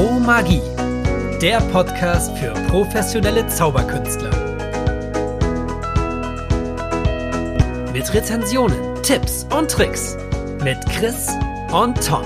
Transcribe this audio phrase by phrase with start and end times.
[0.00, 0.62] Pro Magie,
[1.42, 4.30] der Podcast für professionelle Zauberkünstler.
[7.92, 10.16] Mit Rezensionen, Tipps und Tricks
[10.64, 11.28] mit Chris
[11.70, 12.24] und Tom.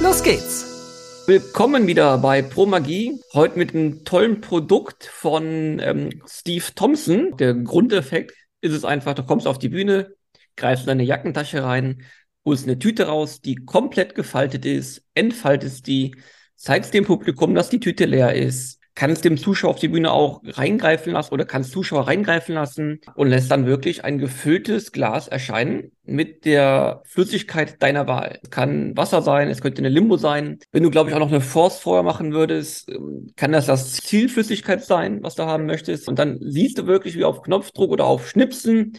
[0.00, 1.24] Los geht's!
[1.26, 3.18] Willkommen wieder bei Pro Magie.
[3.34, 7.36] Heute mit einem tollen Produkt von ähm, Steve Thompson.
[7.38, 10.14] Der Grundeffekt ist es einfach, du kommst auf die Bühne,
[10.54, 12.04] greifst in deine Jackentasche rein,
[12.46, 16.16] holst eine Tüte raus, die komplett gefaltet ist, entfaltest die,
[16.54, 20.40] zeigst dem Publikum, dass die Tüte leer ist, kannst dem Zuschauer auf die Bühne auch
[20.42, 25.92] reingreifen lassen oder kannst Zuschauer reingreifen lassen und lässt dann wirklich ein gefülltes Glas erscheinen
[26.02, 28.38] mit der Flüssigkeit deiner Wahl.
[28.42, 30.58] Es kann Wasser sein, es könnte eine Limbo sein.
[30.72, 33.92] Wenn du, glaube ich, auch noch eine Force vorher machen würdest, ähm, kann das das
[33.96, 36.08] Zielflüssigkeit sein, was du haben möchtest.
[36.08, 38.94] Und dann siehst du wirklich, wie auf Knopfdruck oder auf Schnipsen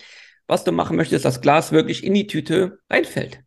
[0.47, 3.43] was du machen möchtest, das Glas wirklich in die Tüte reinfällt.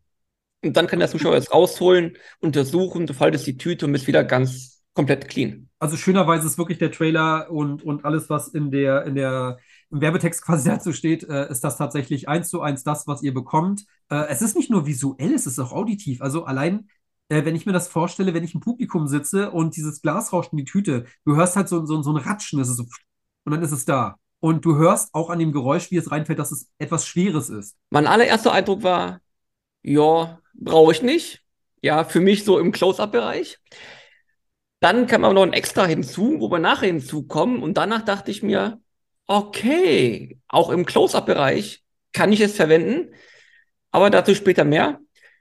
[0.62, 4.24] Und dann kann der Zuschauer es rausholen, untersuchen, du faltest die Tüte und bist wieder
[4.24, 5.68] ganz komplett clean.
[5.78, 9.58] Also schönerweise ist wirklich der Trailer und, und alles, was in der, in der,
[9.90, 13.32] im Werbetext quasi dazu steht, äh, ist das tatsächlich eins zu eins das, was ihr
[13.32, 13.86] bekommt.
[14.10, 16.20] Äh, es ist nicht nur visuell, es ist auch auditiv.
[16.20, 16.90] Also allein,
[17.30, 20.52] äh, wenn ich mir das vorstelle, wenn ich im Publikum sitze und dieses Glas rauscht
[20.52, 22.84] in die Tüte, du hörst halt so, so, so ein Ratschen, das ist so,
[23.44, 24.16] und dann ist es da.
[24.40, 27.76] Und du hörst auch an dem Geräusch, wie es reinfällt, dass es etwas Schweres ist.
[27.90, 29.20] Mein allererster Eindruck war,
[29.82, 31.42] ja, brauche ich nicht.
[31.82, 33.58] Ja, für mich so im Close-Up-Bereich.
[34.80, 37.62] Dann kam aber noch ein Extra hinzu, wo wir nachher hinzukommen.
[37.62, 38.80] Und danach dachte ich mir,
[39.26, 41.82] okay, auch im Close-Up-Bereich
[42.12, 43.14] kann ich es verwenden.
[43.90, 45.00] Aber dazu später mehr.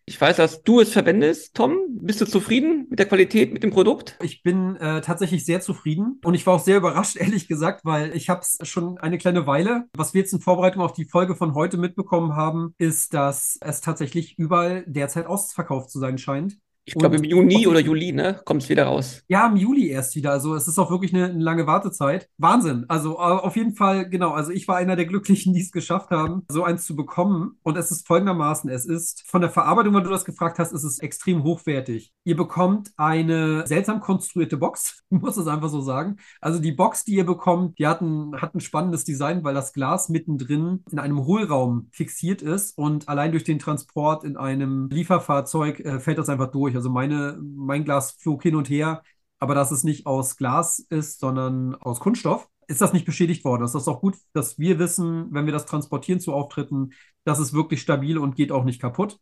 [0.10, 1.78] Ich weiß, dass du es verwendest, Tom.
[2.02, 4.18] Bist du zufrieden mit der Qualität, mit dem Produkt?
[4.24, 8.16] Ich bin äh, tatsächlich sehr zufrieden und ich war auch sehr überrascht, ehrlich gesagt, weil
[8.16, 9.86] ich habe es schon eine kleine Weile.
[9.96, 13.82] Was wir jetzt in Vorbereitung auf die Folge von heute mitbekommen haben, ist, dass es
[13.82, 16.58] tatsächlich überall derzeit ausverkauft zu sein scheint.
[16.90, 19.24] Ich glaube, im Juni oder Juli, ne, kommt es wieder raus.
[19.28, 20.32] Ja, im Juli erst wieder.
[20.32, 22.28] Also es ist auch wirklich eine, eine, lange Wartezeit.
[22.38, 22.86] Wahnsinn.
[22.88, 24.32] Also auf jeden Fall, genau.
[24.32, 27.58] Also ich war einer der Glücklichen, die es geschafft haben, so eins zu bekommen.
[27.62, 30.84] Und es ist folgendermaßen, es ist von der Verarbeitung, wenn du das gefragt hast, ist
[30.84, 32.12] es extrem hochwertig.
[32.24, 36.18] Ihr bekommt eine seltsam konstruierte Box, muss es einfach so sagen.
[36.42, 39.74] Also die Box, die ihr bekommt, die hat ein, hat ein spannendes Design, weil das
[39.74, 45.80] Glas mittendrin in einem Hohlraum fixiert ist und allein durch den Transport in einem Lieferfahrzeug
[45.82, 46.76] äh, fällt das einfach durch.
[46.80, 49.04] Also meine, mein Glas flog hin und her,
[49.38, 53.64] aber dass es nicht aus Glas ist, sondern aus Kunststoff, ist das nicht beschädigt worden.
[53.64, 56.92] Das ist auch gut, dass wir wissen, wenn wir das transportieren zu Auftritten,
[57.26, 59.20] dass es wirklich stabil und geht auch nicht kaputt.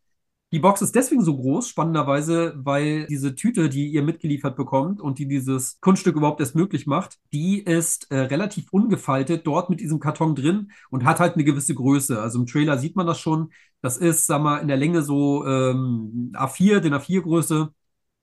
[0.52, 5.18] Die Box ist deswegen so groß, spannenderweise, weil diese Tüte, die ihr mitgeliefert bekommt und
[5.18, 10.00] die dieses Kunststück überhaupt erst möglich macht, die ist äh, relativ ungefaltet dort mit diesem
[10.00, 12.22] Karton drin und hat halt eine gewisse Größe.
[12.22, 13.50] Also im Trailer sieht man das schon.
[13.82, 17.70] Das ist, sag mal, in der Länge so ähm, A4, den A4-Größe.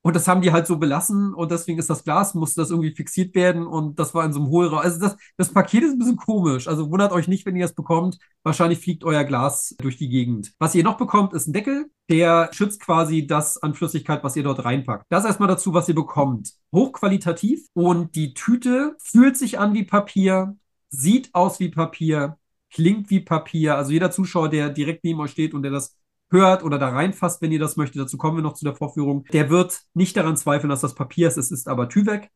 [0.07, 2.95] Und das haben die halt so belassen und deswegen ist das Glas, musste das irgendwie
[2.95, 4.81] fixiert werden und das war in so einem Hohlraum.
[4.81, 6.69] Also das, das Paket ist ein bisschen komisch.
[6.69, 8.19] Also wundert euch nicht, wenn ihr das bekommt.
[8.43, 10.53] Wahrscheinlich fliegt euer Glas durch die Gegend.
[10.59, 11.87] Was ihr noch bekommt, ist ein Deckel.
[12.11, 15.07] Der schützt quasi das an Flüssigkeit, was ihr dort reinpackt.
[15.09, 16.53] Das erstmal dazu, was ihr bekommt.
[16.71, 20.55] Hochqualitativ und die Tüte fühlt sich an wie Papier,
[20.91, 22.37] sieht aus wie Papier,
[22.75, 23.77] klingt wie Papier.
[23.77, 25.97] Also jeder Zuschauer, der direkt neben euch steht und der das
[26.31, 29.25] hört oder da reinfasst, wenn ihr das möchtet, dazu kommen wir noch zu der Vorführung,
[29.33, 31.37] der wird nicht daran zweifeln, dass das Papier ist.
[31.37, 32.31] Es ist aber Tüvek.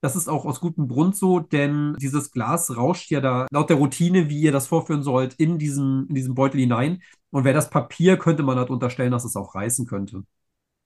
[0.00, 3.76] Das ist auch aus gutem Grund so, denn dieses Glas rauscht ja da laut der
[3.76, 7.02] Routine, wie ihr das vorführen sollt, in diesen, in diesen Beutel hinein.
[7.30, 10.24] Und wäre das Papier, könnte man halt unterstellen, dass es auch reißen könnte.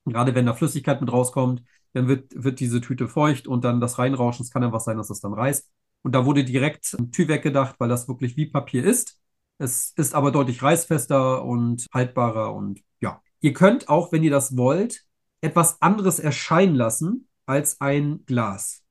[0.07, 1.63] gerade wenn da Flüssigkeit mit rauskommt,
[1.95, 4.99] dann wird, wird diese Tüte feucht und dann das Reinrauschen, es kann dann was sein,
[4.99, 5.71] dass es dann reißt.
[6.07, 9.21] Und da wurde direkt Tüvek gedacht, weil das wirklich wie Papier ist.
[9.59, 13.21] Es ist aber deutlich reißfester und haltbarer und ja.
[13.41, 15.03] Ihr könnt auch, wenn ihr das wollt,
[15.41, 18.85] etwas anderes erscheinen lassen als ein Glas.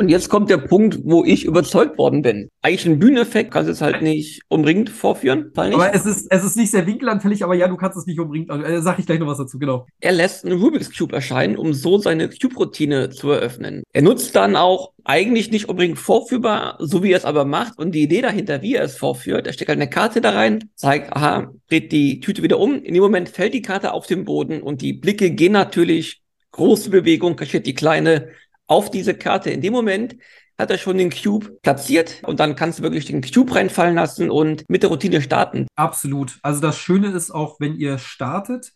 [0.00, 2.48] Und jetzt kommt der Punkt, wo ich überzeugt worden bin.
[2.62, 5.52] Eigentlich ein Bühneneffekt kannst du es halt nicht umringend vorführen.
[5.54, 8.48] Aber es ist, es ist nicht sehr winkelanfällig, aber ja, du kannst es nicht umringend.
[8.64, 9.86] Äh, sag ich gleich noch was dazu, genau.
[10.00, 13.82] Er lässt einen Rubik's Cube erscheinen, um so seine Cube-Routine zu eröffnen.
[13.92, 17.78] Er nutzt dann auch eigentlich nicht unbedingt vorführbar, so wie er es aber macht.
[17.78, 20.70] Und die Idee dahinter, wie er es vorführt, er steckt halt eine Karte da rein,
[20.76, 22.82] zeigt, aha, dreht die Tüte wieder um.
[22.82, 26.22] In dem Moment fällt die Karte auf den Boden und die Blicke gehen natürlich
[26.52, 28.30] große Bewegung, kaschiert die kleine
[28.70, 29.50] auf diese Karte.
[29.50, 30.16] In dem Moment
[30.56, 34.30] hat er schon den Cube platziert und dann kannst du wirklich den Cube reinfallen lassen
[34.30, 35.66] und mit der Routine starten.
[35.74, 36.38] Absolut.
[36.42, 38.72] Also das Schöne ist auch, wenn ihr startet,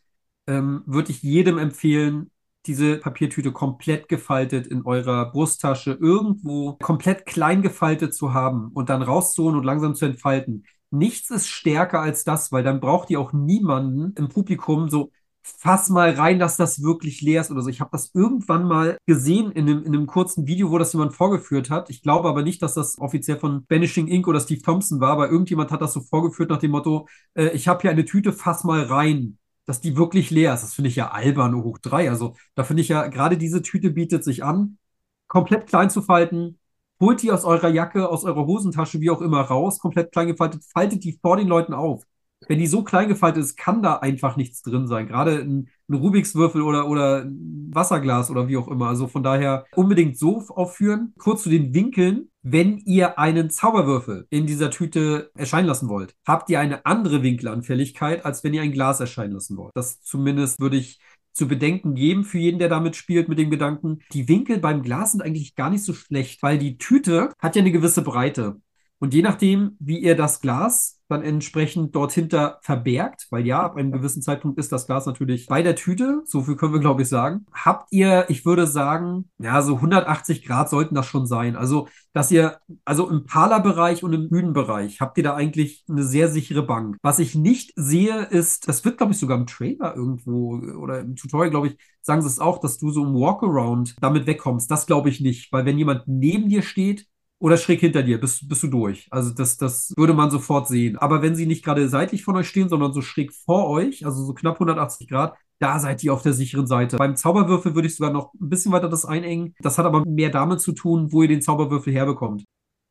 [0.46, 2.30] ähm, würde ich jedem empfehlen,
[2.66, 9.02] diese Papiertüte komplett gefaltet in eurer Brusttasche irgendwo komplett klein gefaltet zu haben und dann
[9.02, 10.64] rauszuholen und langsam zu entfalten.
[10.90, 15.10] Nichts ist stärker als das, weil dann braucht ihr auch niemanden im Publikum so
[15.44, 17.68] fass mal rein, dass das wirklich leer ist oder so.
[17.68, 21.14] Ich habe das irgendwann mal gesehen in einem, in einem kurzen Video, wo das jemand
[21.14, 21.90] vorgeführt hat.
[21.90, 24.26] Ich glaube aber nicht, dass das offiziell von Banishing Inc.
[24.26, 27.68] oder Steve Thompson war, aber irgendjemand hat das so vorgeführt nach dem Motto, äh, ich
[27.68, 30.62] habe hier eine Tüte, fass mal rein dass die wirklich leer ist.
[30.62, 32.10] Das finde ich ja albern hoch drei.
[32.10, 34.78] Also da finde ich ja, gerade diese Tüte bietet sich an,
[35.26, 36.58] komplett klein zu falten.
[37.00, 40.64] Holt die aus eurer Jacke, aus eurer Hosentasche, wie auch immer, raus, komplett klein gefaltet,
[40.64, 42.04] faltet die vor den Leuten auf
[42.48, 45.06] wenn die so klein gefaltet ist, kann da einfach nichts drin sein.
[45.06, 48.88] Gerade ein, ein Rubiks Würfel oder, oder ein Wasserglas oder wie auch immer.
[48.88, 51.14] Also von daher unbedingt so aufführen.
[51.18, 52.28] Kurz zu den Winkeln.
[52.46, 58.26] Wenn ihr einen Zauberwürfel in dieser Tüte erscheinen lassen wollt, habt ihr eine andere Winkelanfälligkeit,
[58.26, 59.72] als wenn ihr ein Glas erscheinen lassen wollt.
[59.74, 60.98] Das zumindest würde ich
[61.34, 65.12] zu bedenken geben für jeden, der damit spielt, mit dem Gedanken, die Winkel beim Glas
[65.12, 68.60] sind eigentlich gar nicht so schlecht, weil die Tüte hat ja eine gewisse Breite.
[68.98, 73.76] Und je nachdem, wie ihr das Glas dann entsprechend dort hinter verbergt, weil ja, ab
[73.76, 77.02] einem gewissen Zeitpunkt ist das Glas natürlich bei der Tüte, so viel können wir glaube
[77.02, 81.56] ich sagen, habt ihr, ich würde sagen, ja, so 180 Grad sollten das schon sein.
[81.56, 86.28] Also, dass ihr, also im Parlerbereich und im Bühnenbereich habt ihr da eigentlich eine sehr
[86.28, 86.96] sichere Bank.
[87.02, 91.16] Was ich nicht sehe, ist, das wird glaube ich sogar im Trailer irgendwo oder im
[91.16, 94.70] Tutorial, glaube ich, sagen sie es auch, dass du so im Walkaround damit wegkommst.
[94.70, 97.06] Das glaube ich nicht, weil wenn jemand neben dir steht,
[97.44, 99.06] oder schräg hinter dir, bist, bist du durch.
[99.10, 100.96] Also das, das würde man sofort sehen.
[100.96, 104.24] Aber wenn sie nicht gerade seitlich von euch stehen, sondern so schräg vor euch, also
[104.24, 106.96] so knapp 180 Grad, da seid ihr auf der sicheren Seite.
[106.96, 109.54] Beim Zauberwürfel würde ich sogar noch ein bisschen weiter das einengen.
[109.58, 112.44] Das hat aber mehr damit zu tun, wo ihr den Zauberwürfel herbekommt.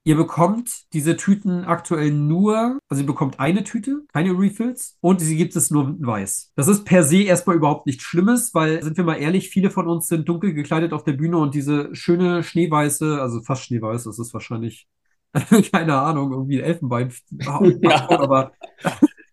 [0.05, 5.37] Ihr bekommt diese Tüten aktuell nur, also ihr bekommt eine Tüte, keine Refills und sie
[5.37, 6.51] gibt es nur in weiß.
[6.57, 9.87] Das ist per se erstmal überhaupt nichts Schlimmes, weil, sind wir mal ehrlich, viele von
[9.87, 14.19] uns sind dunkel gekleidet auf der Bühne und diese schöne schneeweiße, also fast schneeweiß, das
[14.19, 14.87] ist wahrscheinlich,
[15.71, 17.61] keine Ahnung, irgendwie ein Elfenbein, ja.
[18.09, 18.51] aber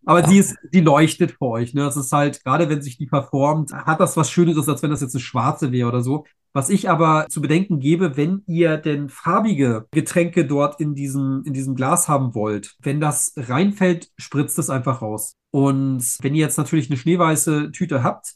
[0.04, 1.74] aber die ist, die leuchtet vor euch.
[1.74, 1.82] Ne?
[1.82, 5.00] Das ist halt, gerade wenn sich die performt, hat das was Schöneres, als wenn das
[5.00, 6.24] jetzt eine schwarze wäre oder so.
[6.52, 11.52] Was ich aber zu bedenken gebe, wenn ihr denn farbige Getränke dort in diesem, in
[11.52, 15.36] diesem Glas haben wollt, wenn das reinfällt, spritzt es einfach raus.
[15.52, 18.34] Und wenn ihr jetzt natürlich eine schneeweiße Tüte habt,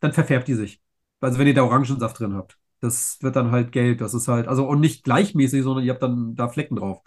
[0.00, 0.82] dann verfärbt die sich.
[1.20, 2.58] Also wenn ihr da Orangensaft drin habt.
[2.80, 3.98] Das wird dann halt gelb.
[3.98, 7.00] Das ist halt, also und nicht gleichmäßig, sondern ihr habt dann da Flecken drauf.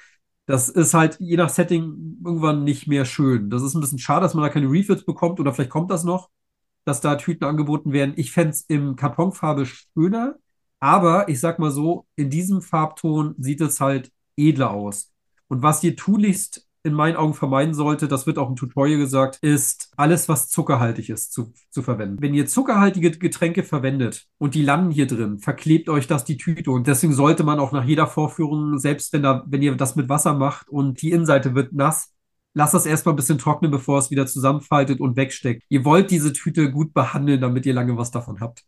[0.48, 3.50] Das ist halt je nach Setting irgendwann nicht mehr schön.
[3.50, 6.04] Das ist ein bisschen schade, dass man da keine Refills bekommt oder vielleicht kommt das
[6.04, 6.30] noch,
[6.86, 8.14] dass da Tüten angeboten werden.
[8.18, 10.38] Ich fände es im Kartonfarbe schöner,
[10.80, 15.12] aber ich sag mal so, in diesem Farbton sieht es halt edler aus.
[15.50, 19.38] Und was ihr tunlichst in meinen Augen vermeiden sollte, das wird auch im Tutorial gesagt,
[19.42, 22.18] ist alles, was zuckerhaltig ist, zu, zu verwenden.
[22.22, 26.72] Wenn ihr zuckerhaltige Getränke verwendet und die landen hier drin, verklebt euch das die Tüte.
[26.72, 30.10] Und deswegen sollte man auch nach jeder Vorführung, selbst wenn, da, wenn ihr das mit
[30.10, 32.14] Wasser macht und die Innenseite wird nass,
[32.54, 35.64] lasst das erstmal ein bisschen trocknen, bevor es wieder zusammenfaltet und wegsteckt.
[35.70, 38.64] Ihr wollt diese Tüte gut behandeln, damit ihr lange was davon habt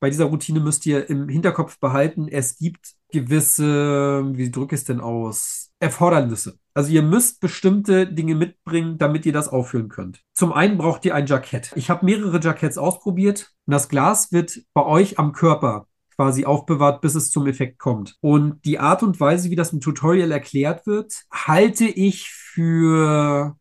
[0.00, 4.84] bei dieser Routine müsst ihr im Hinterkopf behalten, es gibt gewisse, wie drücke ich es
[4.86, 6.58] denn aus, Erfordernisse.
[6.74, 10.22] Also ihr müsst bestimmte Dinge mitbringen, damit ihr das auffüllen könnt.
[10.34, 11.72] Zum einen braucht ihr ein Jackett.
[11.76, 17.02] Ich habe mehrere Jacketts ausprobiert und das Glas wird bei euch am Körper quasi aufbewahrt,
[17.02, 18.16] bis es zum Effekt kommt.
[18.20, 23.56] Und die Art und Weise, wie das im Tutorial erklärt wird, halte ich für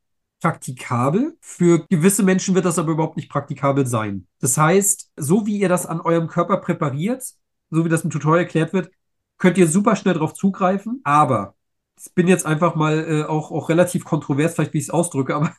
[0.46, 1.36] praktikabel.
[1.42, 4.28] Für gewisse Menschen wird das aber überhaupt nicht praktikabel sein.
[4.40, 7.24] Das heißt, so wie ihr das an eurem Körper präpariert,
[7.72, 8.92] so wie das im Tutorial erklärt wird,
[9.40, 11.02] könnt ihr super schnell darauf zugreifen.
[11.04, 11.56] Aber
[12.00, 15.36] ich bin jetzt einfach mal äh, auch, auch relativ kontrovers, vielleicht wie ich es ausdrücke,
[15.36, 15.52] aber,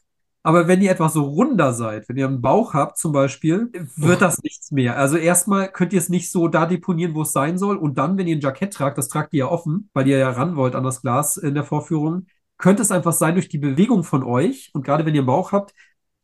[0.44, 4.22] aber wenn ihr etwas so runder seid, wenn ihr einen Bauch habt zum Beispiel, wird
[4.22, 4.96] das nichts mehr.
[4.96, 7.76] Also erstmal könnt ihr es nicht so da deponieren, wo es sein soll.
[7.76, 10.30] Und dann, wenn ihr ein Jackett tragt, das tragt ihr ja offen, weil ihr ja
[10.30, 12.26] ran wollt an das Glas in der Vorführung,
[12.58, 15.52] könnte es einfach sein durch die Bewegung von euch und gerade wenn ihr einen Bauch
[15.52, 15.74] habt,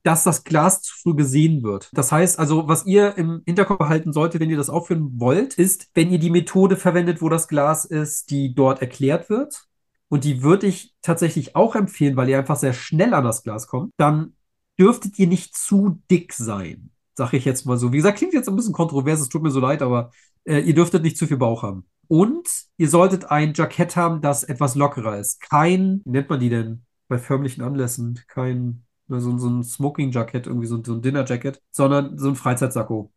[0.02, 1.90] dass das Glas zu früh gesehen wird.
[1.92, 5.90] Das heißt also, was ihr im Hinterkopf behalten solltet, wenn ihr das aufführen wollt, ist,
[5.94, 9.68] wenn ihr die Methode verwendet, wo das Glas ist, die dort erklärt wird,
[10.12, 13.66] und die würde ich tatsächlich auch empfehlen, weil ihr einfach sehr schnell an das Glas
[13.66, 14.34] kommt, dann
[14.78, 16.90] dürftet ihr nicht zu dick sein.
[17.14, 17.92] Sag ich jetzt mal so.
[17.92, 20.10] Wie gesagt, klingt jetzt ein bisschen kontrovers, es tut mir so leid, aber
[20.44, 21.86] äh, ihr dürftet nicht zu viel Bauch haben.
[22.12, 25.40] Und ihr solltet ein Jackett haben, das etwas lockerer ist.
[25.40, 28.20] Kein, wie nennt man die denn bei förmlichen Anlässen?
[28.28, 33.10] Kein, so, so ein Smoking-Jackett, irgendwie so, so ein Dinner-Jacket, sondern so ein Freizeitsacko.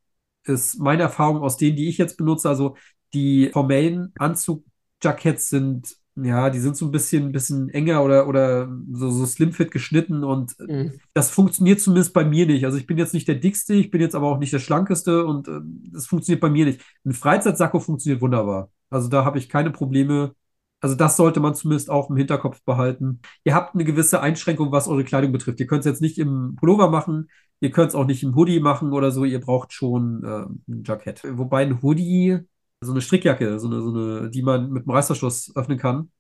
[0.46, 2.48] Ist meine Erfahrung aus denen, die ich jetzt benutze.
[2.48, 2.78] Also
[3.14, 9.10] die formellen Anzug-Jackets sind ja, die sind so ein bisschen, bisschen enger oder, oder so,
[9.10, 10.94] so slimfit geschnitten und mhm.
[11.14, 12.64] das funktioniert zumindest bei mir nicht.
[12.64, 15.26] Also ich bin jetzt nicht der dickste, ich bin jetzt aber auch nicht der schlankeste
[15.26, 15.60] und äh,
[15.92, 16.82] das funktioniert bei mir nicht.
[17.04, 18.70] Ein Freizeitsacko funktioniert wunderbar.
[18.90, 20.36] Also da habe ich keine Probleme.
[20.82, 23.22] Also das sollte man zumindest auch im Hinterkopf behalten.
[23.44, 25.60] Ihr habt eine gewisse Einschränkung, was eure Kleidung betrifft.
[25.60, 28.60] Ihr könnt es jetzt nicht im Pullover machen, ihr könnt es auch nicht im Hoodie
[28.60, 29.26] machen oder so.
[29.26, 31.24] Ihr braucht schon äh, ein Jackett.
[31.38, 32.40] Wobei ein Hoodie,
[32.82, 36.12] so eine Strickjacke, so eine, so eine, die man mit dem Reißverschluss öffnen kann,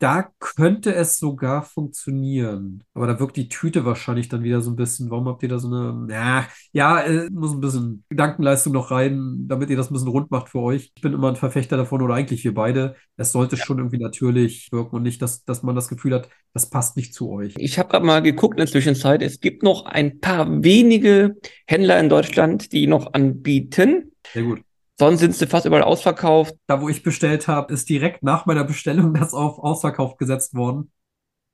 [0.00, 2.82] da könnte es sogar funktionieren.
[2.94, 5.10] Aber da wirkt die Tüte wahrscheinlich dann wieder so ein bisschen.
[5.10, 6.10] Warum habt ihr da so eine.
[6.10, 10.30] Ja, ja, äh, muss ein bisschen Gedankenleistung noch rein, damit ihr das ein bisschen rund
[10.30, 10.90] macht für euch.
[10.94, 12.96] Ich bin immer ein Verfechter davon, oder eigentlich wir beide.
[13.18, 16.70] Es sollte schon irgendwie natürlich wirken und nicht, dass, dass man das Gefühl hat, das
[16.70, 17.52] passt nicht zu euch.
[17.58, 19.20] Ich habe gerade mal geguckt in der Zwischenzeit.
[19.20, 24.12] Es gibt noch ein paar wenige Händler in Deutschland, die noch anbieten.
[24.32, 24.62] Sehr gut.
[25.00, 26.54] Sonst sind sie fast überall ausverkauft.
[26.66, 30.92] Da, wo ich bestellt habe, ist direkt nach meiner Bestellung das auf Ausverkauf gesetzt worden.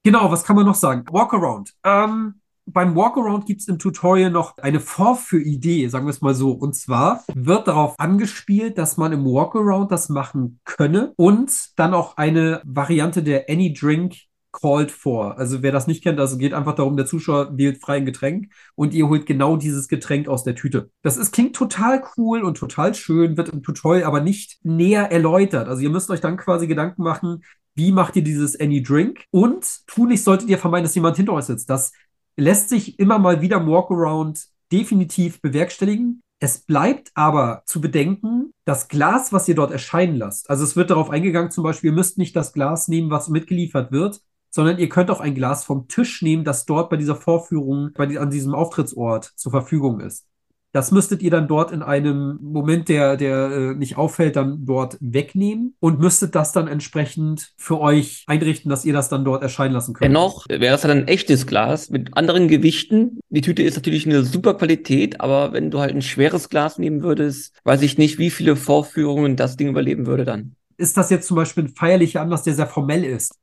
[0.03, 1.05] Genau, was kann man noch sagen?
[1.13, 1.73] Walkaround.
[1.85, 6.51] Ähm, beim Walkaround gibt es im Tutorial noch eine Vorführidee, sagen wir es mal so.
[6.51, 12.17] Und zwar wird darauf angespielt, dass man im Walkaround das machen könne und dann auch
[12.17, 14.17] eine Variante der Any Drink
[14.61, 15.39] called for.
[15.39, 18.53] Also wer das nicht kennt, also geht einfach darum, der Zuschauer wählt frei ein Getränk
[18.75, 20.91] und ihr holt genau dieses Getränk aus der Tüte.
[21.03, 25.69] Das ist, klingt total cool und total schön, wird im Tutorial aber nicht näher erläutert.
[25.69, 27.43] Also ihr müsst euch dann quasi Gedanken machen,
[27.75, 29.25] wie macht ihr dieses Any Drink?
[29.31, 31.69] Und tunlichst solltet ihr vermeiden, dass jemand hinter euch sitzt.
[31.69, 31.93] Das
[32.37, 36.23] lässt sich immer mal wieder im Walkaround definitiv bewerkstelligen.
[36.39, 40.51] Es bleibt aber zu bedenken, das Glas, was ihr dort erscheinen lasst.
[40.51, 43.91] Also es wird darauf eingegangen, zum Beispiel, ihr müsst nicht das Glas nehmen, was mitgeliefert
[43.91, 44.21] wird,
[44.57, 48.07] sondern ihr könnt auch ein Glas vom Tisch nehmen, das dort bei dieser Vorführung, bei
[48.07, 50.27] die, an diesem Auftrittsort zur Verfügung ist.
[50.73, 54.99] Das müsstet ihr dann dort in einem Moment, der, der äh, nicht auffällt, dann dort
[55.01, 59.73] wegnehmen und müsstet das dann entsprechend für euch einrichten, dass ihr das dann dort erscheinen
[59.73, 60.11] lassen könnt.
[60.11, 63.21] Dennoch wäre es dann ein echtes Glas mit anderen Gewichten.
[63.31, 67.03] Die Tüte ist natürlich eine super Qualität, aber wenn du halt ein schweres Glas nehmen
[67.03, 70.57] würdest, weiß ich nicht, wie viele Vorführungen das Ding überleben würde dann.
[70.77, 73.35] Ist das jetzt zum Beispiel ein feierlicher Anlass, der sehr formell ist?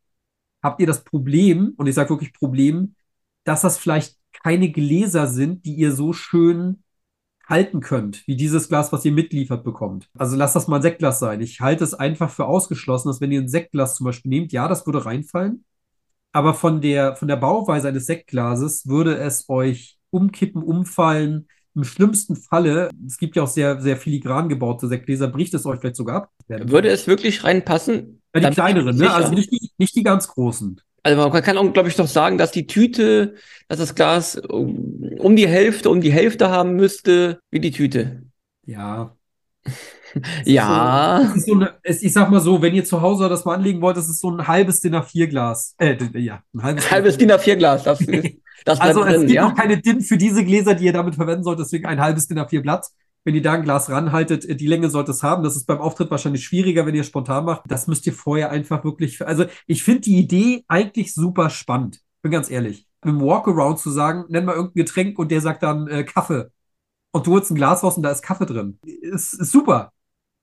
[0.63, 2.95] Habt ihr das Problem, und ich sage wirklich Problem,
[3.43, 6.83] dass das vielleicht keine Gläser sind, die ihr so schön
[7.45, 10.09] halten könnt, wie dieses Glas, was ihr mitliefert bekommt.
[10.17, 11.41] Also lasst das mal ein Sektglas sein.
[11.41, 14.67] Ich halte es einfach für ausgeschlossen, dass wenn ihr ein Sektglas zum Beispiel nehmt, ja,
[14.67, 15.65] das würde reinfallen.
[16.31, 21.47] Aber von der, von der Bauweise eines Sektglases würde es euch umkippen, umfallen.
[21.75, 25.79] Im schlimmsten Falle, es gibt ja auch sehr, sehr filigran gebaute Sektgläser, bricht es euch
[25.79, 26.31] vielleicht sogar ab.
[26.47, 28.21] Würde es wirklich reinpassen?
[28.35, 29.13] Ja, die kleineren, ne?
[29.13, 30.81] Also nicht die, nicht die ganz großen.
[31.03, 33.35] Also man kann auch, glaube ich, doch sagen, dass die Tüte,
[33.67, 38.23] dass das Glas um die Hälfte, um die Hälfte haben müsste, wie die Tüte.
[38.65, 39.15] Ja.
[40.45, 41.33] ja.
[41.35, 43.97] So, so eine, ich sag mal so, wenn ihr zu Hause das mal anlegen wollt,
[43.97, 45.75] das ist so ein halbes DIN A4-Glas.
[45.77, 47.83] Äh, ja, ein halbes, halbes DIN A4-Glas.
[47.83, 47.99] Das,
[48.65, 49.49] das also es drin, gibt ja?
[49.49, 52.39] noch keine DIN für diese Gläser, die ihr damit verwenden sollt, deswegen ein halbes DIN
[52.39, 52.87] A4-Blatt
[53.23, 55.43] wenn ihr da ein Glas ranhaltet, äh, die Länge sollte es haben.
[55.43, 57.63] Das ist beim Auftritt wahrscheinlich schwieriger, wenn ihr spontan macht.
[57.67, 59.25] Das müsst ihr vorher einfach wirklich.
[59.25, 61.99] Also, ich finde die Idee eigentlich super spannend.
[62.21, 62.87] Bin ganz ehrlich.
[63.03, 66.49] Mit dem Walkaround zu sagen, nenn mal irgendein Getränk und der sagt dann äh, Kaffee.
[67.11, 68.79] Und du holst ein Glas raus und da ist Kaffee drin.
[68.85, 69.91] Ist, ist super.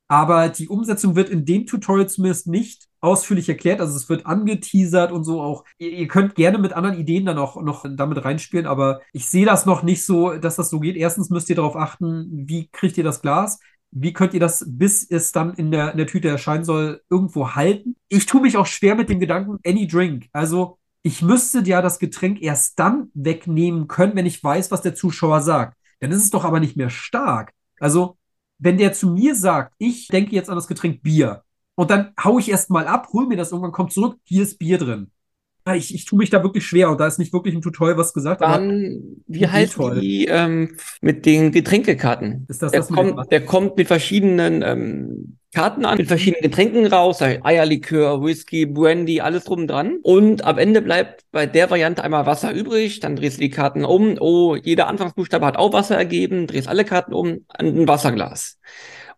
[0.09, 3.81] Aber die Umsetzung wird in dem Tutorial zumindest nicht ausführlich erklärt.
[3.81, 5.65] Also es wird angeteasert und so auch.
[5.79, 9.47] Ihr, ihr, könnt gerne mit anderen Ideen dann auch noch damit reinspielen, aber ich sehe
[9.47, 10.97] das noch nicht so, dass das so geht.
[10.97, 13.61] Erstens müsst ihr darauf achten, wie kriegt ihr das Glas?
[13.93, 17.55] Wie könnt ihr das, bis es dann in der, in der Tüte erscheinen soll, irgendwo
[17.55, 17.97] halten?
[18.09, 20.29] Ich tue mich auch schwer mit dem Gedanken, any drink.
[20.33, 24.95] Also ich müsste ja das Getränk erst dann wegnehmen können, wenn ich weiß, was der
[24.95, 25.77] Zuschauer sagt.
[26.01, 27.53] Dann ist es doch aber nicht mehr stark.
[27.81, 28.17] Also
[28.59, 31.43] wenn der zu mir sagt, ich denke jetzt an das Getränk Bier
[31.81, 34.59] und dann haue ich erst mal ab, hol mir das irgendwann, kommt zurück, hier ist
[34.59, 35.11] Bier drin.
[35.75, 38.13] Ich, ich tue mich da wirklich schwer und da ist nicht wirklich ein Tutorial was
[38.13, 38.43] gesagt.
[38.43, 42.45] Dann, wie heißt die ähm, mit den Getränkekarten?
[42.49, 46.85] Ist das der, das kommt, der kommt mit verschiedenen ähm, Karten an, mit verschiedenen Getränken
[46.87, 50.01] raus, Eierlikör, Whisky, Brandy, alles drum dran.
[50.03, 53.87] Und am Ende bleibt bei der Variante einmal Wasser übrig, dann drehst du die Karten
[53.87, 54.19] um.
[54.21, 58.59] Oh, jeder Anfangsbuchstabe hat auch Wasser ergeben, drehst alle Karten um an ein Wasserglas.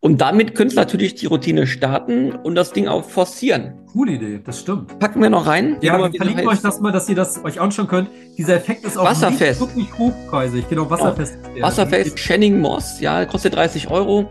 [0.05, 3.75] Und damit könntest du natürlich die Routine starten und das Ding auch forcieren.
[3.93, 4.99] Coole Idee, das stimmt.
[4.99, 5.77] Packen wir noch rein.
[5.81, 8.11] Ja, wir verlinken euch das mal, dass ihr das euch anschauen könnt.
[8.37, 9.61] Dieser Effekt ist auch wasserfest.
[9.61, 10.69] wirklich hochpreisig.
[10.69, 11.39] Genau, wasserfest.
[11.55, 11.63] Ja.
[11.63, 14.29] Wasserfest, Channing Moss, ja, kostet 30 Euro.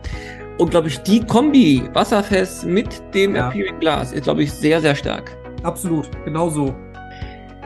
[0.58, 3.46] Und glaube ich, die Kombi Wasserfest mit dem ja.
[3.46, 5.32] Imperial Glas ist, glaube ich, sehr, sehr stark.
[5.64, 6.76] Absolut, genau so.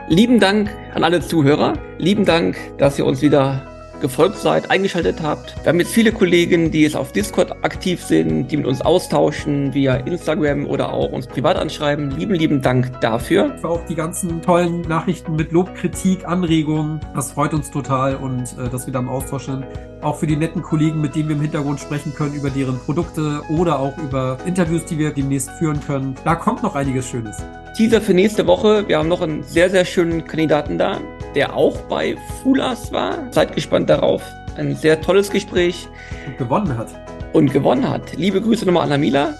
[0.08, 1.72] Lieben Dank an alle Zuhörer.
[1.98, 3.66] Lieben Dank, dass ihr uns wieder
[4.00, 5.54] gefolgt seid, eingeschaltet habt.
[5.62, 9.74] Wir haben jetzt viele Kollegen, die jetzt auf Discord aktiv sind, die mit uns austauschen
[9.74, 12.10] via Instagram oder auch uns privat anschreiben.
[12.10, 13.56] Lieben, lieben Dank dafür.
[13.58, 17.00] Für auch die ganzen tollen Nachrichten mit Lob, Kritik, Anregungen.
[17.14, 19.64] Das freut uns total und äh, dass wir da im Austausch sind.
[20.02, 23.42] Auch für die netten Kollegen, mit denen wir im Hintergrund sprechen können über deren Produkte
[23.48, 26.14] oder auch über Interviews, die wir demnächst führen können.
[26.24, 27.42] Da kommt noch einiges Schönes.
[27.76, 28.88] Teaser für nächste Woche.
[28.88, 30.98] Wir haben noch einen sehr, sehr schönen Kandidaten da,
[31.36, 33.30] der auch bei Fulas war.
[33.30, 34.22] Seid gespannt darauf.
[34.56, 35.86] Ein sehr tolles Gespräch.
[36.26, 36.88] Und gewonnen hat.
[37.34, 38.16] Und gewonnen hat.
[38.16, 39.34] Liebe Grüße nochmal an Amila.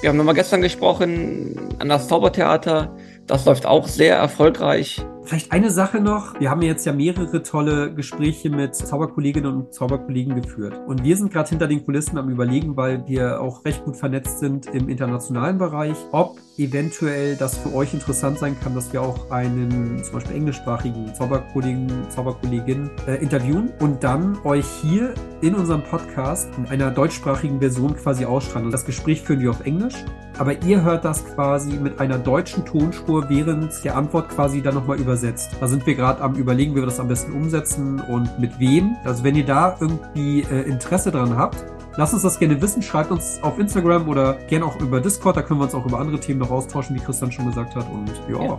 [0.00, 2.96] Wir haben nochmal gestern gesprochen an das Zaubertheater.
[3.26, 5.04] Das läuft auch sehr erfolgreich.
[5.24, 6.40] Vielleicht eine Sache noch.
[6.40, 10.80] Wir haben jetzt ja mehrere tolle Gespräche mit Zauberkolleginnen und Zauberkollegen geführt.
[10.86, 14.40] Und wir sind gerade hinter den Kulissen am Überlegen, weil wir auch recht gut vernetzt
[14.40, 19.30] sind im internationalen Bereich, ob eventuell das für euch interessant sein kann, dass wir auch
[19.30, 26.50] einen zum Beispiel englischsprachigen Zauberkollegen, Zauberkollegin äh, interviewen und dann euch hier in unserem Podcast
[26.58, 28.70] in einer deutschsprachigen Version quasi ausstrahlen.
[28.70, 30.04] Das Gespräch führen wir auf Englisch,
[30.40, 34.98] aber ihr hört das quasi mit einer deutschen Tonspur während der Antwort quasi dann nochmal
[34.98, 35.50] übersetzt.
[35.60, 38.96] Da sind wir gerade am überlegen, wie wir das am besten umsetzen und mit wem.
[39.04, 41.62] Also wenn ihr da irgendwie äh, Interesse dran habt,
[41.96, 42.82] Lasst uns das gerne wissen.
[42.82, 45.36] Schreibt uns auf Instagram oder gerne auch über Discord.
[45.36, 47.84] Da können wir uns auch über andere Themen noch austauschen, wie Christian schon gesagt hat.
[47.90, 48.42] Und ja.
[48.42, 48.58] Ja,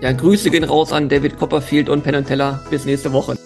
[0.00, 2.58] ja Grüße gehen raus an David Copperfield und Penn Teller.
[2.70, 3.36] Bis nächste Woche.